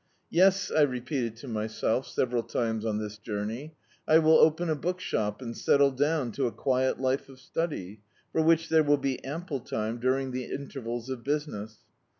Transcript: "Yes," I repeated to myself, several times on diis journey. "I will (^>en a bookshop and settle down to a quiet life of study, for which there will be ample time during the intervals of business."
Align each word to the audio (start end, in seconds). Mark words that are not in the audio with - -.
"Yes," 0.31 0.71
I 0.75 0.81
repeated 0.81 1.35
to 1.35 1.47
myself, 1.47 2.07
several 2.07 2.41
times 2.41 2.85
on 2.85 2.97
diis 2.97 3.21
journey. 3.21 3.75
"I 4.07 4.17
will 4.17 4.51
(^>en 4.51 4.67
a 4.67 4.73
bookshop 4.75 5.43
and 5.43 5.55
settle 5.55 5.91
down 5.91 6.31
to 6.31 6.47
a 6.47 6.51
quiet 6.51 6.99
life 6.99 7.29
of 7.29 7.39
study, 7.39 8.01
for 8.31 8.41
which 8.41 8.69
there 8.69 8.81
will 8.81 8.97
be 8.97 9.23
ample 9.23 9.59
time 9.59 9.99
during 9.99 10.31
the 10.31 10.45
intervals 10.45 11.11
of 11.11 11.23
business." 11.23 11.81